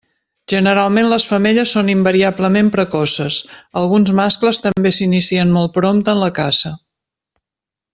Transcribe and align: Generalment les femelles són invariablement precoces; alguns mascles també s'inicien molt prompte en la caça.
Generalment 0.51 1.09
les 1.09 1.25
femelles 1.31 1.73
són 1.77 1.91
invariablement 1.95 2.73
precoces; 2.77 3.39
alguns 3.83 4.15
mascles 4.23 4.63
també 4.67 4.95
s'inicien 5.01 5.55
molt 5.61 5.77
prompte 5.81 6.19
en 6.19 6.27
la 6.29 6.35
caça. 6.45 6.77